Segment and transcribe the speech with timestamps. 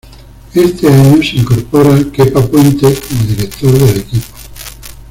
[0.55, 4.29] Este año se incorpora Kepa Puente como director del equipo.